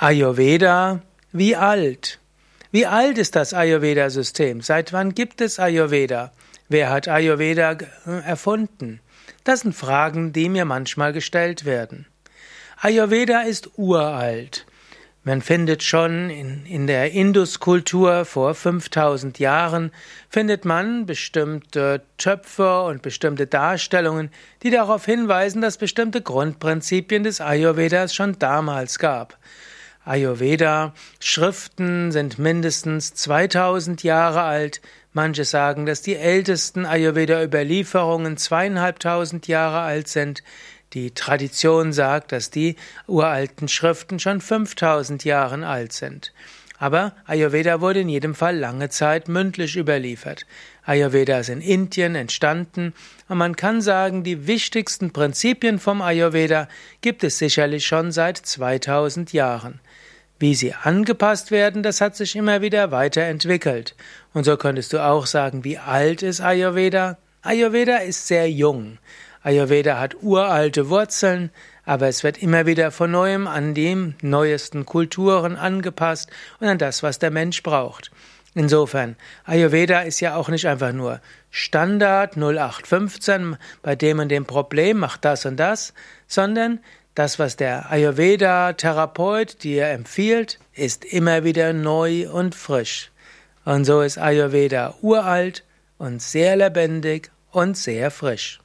[0.00, 1.00] Ayurveda,
[1.32, 2.20] wie alt?
[2.70, 4.60] Wie alt ist das Ayurveda-System?
[4.60, 6.30] Seit wann gibt es Ayurveda?
[6.68, 7.76] Wer hat Ayurveda
[8.24, 9.00] erfunden?
[9.42, 12.06] Das sind Fragen, die mir manchmal gestellt werden.
[12.80, 14.66] Ayurveda ist uralt.
[15.24, 19.90] Man findet schon in, in der Induskultur vor 5000 Jahren,
[20.28, 24.30] findet man bestimmte Töpfe und bestimmte Darstellungen,
[24.62, 29.36] die darauf hinweisen, dass bestimmte Grundprinzipien des Ayurvedas schon damals gab.
[30.08, 34.80] Ayurveda-Schriften sind mindestens 2000 Jahre alt.
[35.12, 40.42] Manche sagen, dass die ältesten Ayurveda-Überlieferungen zweieinhalbtausend Jahre alt sind.
[40.94, 42.76] Die Tradition sagt, dass die
[43.06, 46.32] uralten Schriften schon 5000 Jahre alt sind.
[46.78, 50.46] Aber Ayurveda wurde in jedem Fall lange Zeit mündlich überliefert.
[50.84, 52.94] Ayurveda ist in Indien entstanden
[53.28, 56.68] und man kann sagen, die wichtigsten Prinzipien vom Ayurveda
[57.00, 59.80] gibt es sicherlich schon seit 2000 Jahren.
[60.38, 63.96] Wie sie angepasst werden, das hat sich immer wieder weiterentwickelt.
[64.32, 67.18] Und so könntest du auch sagen, wie alt ist Ayurveda?
[67.42, 68.98] Ayurveda ist sehr jung.
[69.42, 71.50] Ayurveda hat uralte Wurzeln,
[71.88, 76.28] aber es wird immer wieder von neuem an die neuesten Kulturen angepasst
[76.60, 78.10] und an das, was der Mensch braucht.
[78.54, 84.98] Insofern, Ayurveda ist ja auch nicht einfach nur Standard 0815, bei dem und dem Problem
[84.98, 85.94] macht das und das,
[86.26, 86.80] sondern
[87.14, 93.10] das, was der Ayurveda-Therapeut dir empfiehlt, ist immer wieder neu und frisch.
[93.64, 95.64] Und so ist Ayurveda uralt
[95.96, 98.60] und sehr lebendig und sehr frisch.